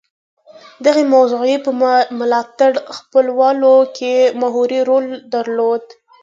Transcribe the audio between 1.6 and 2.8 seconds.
په ملاتړ